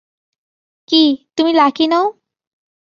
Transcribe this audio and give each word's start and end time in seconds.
কি, 0.89 1.03
তুমি 1.37 1.51
লাকি 1.53 1.85
নও? 1.87 2.05